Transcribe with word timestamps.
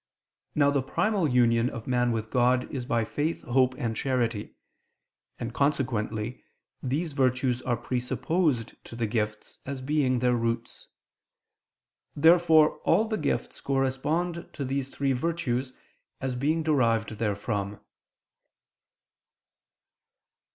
Now 0.55 0.71
the 0.71 0.81
primal 0.81 1.27
union 1.27 1.69
of 1.69 1.85
man 1.85 2.11
with 2.11 2.31
God 2.31 2.67
is 2.73 2.85
by 2.87 3.05
faith, 3.05 3.43
hope 3.43 3.75
and 3.77 3.95
charity: 3.95 4.55
and, 5.39 5.53
consequently, 5.53 6.43
these 6.81 7.13
virtues 7.13 7.61
are 7.61 7.77
presupposed 7.77 8.73
to 8.85 8.95
the 8.95 9.05
gifts, 9.05 9.59
as 9.63 9.79
being 9.79 10.17
their 10.17 10.33
roots. 10.35 10.87
Therefore 12.15 12.79
all 12.79 13.05
the 13.05 13.15
gifts 13.15 13.61
correspond 13.61 14.49
to 14.53 14.65
these 14.65 14.89
three 14.89 15.11
virtues, 15.13 15.71
as 16.19 16.33
being 16.33 16.63
derived 16.63 17.19
therefrom. 17.19 17.79